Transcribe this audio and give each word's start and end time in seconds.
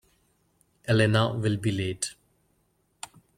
Elena 0.87 1.31
will 1.37 1.57
be 1.57 1.71
late. 1.71 2.15